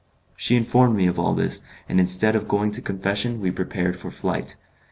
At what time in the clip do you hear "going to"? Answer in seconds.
2.47-2.81